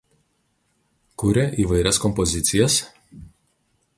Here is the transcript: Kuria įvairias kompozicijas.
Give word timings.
Kuria 1.23 1.43
įvairias 1.65 2.01
kompozicijas. 2.07 2.81